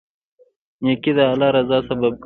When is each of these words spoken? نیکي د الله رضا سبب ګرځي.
نیکي 0.83 1.11
د 1.17 1.19
الله 1.31 1.49
رضا 1.57 1.77
سبب 1.89 2.11
ګرځي. 2.13 2.19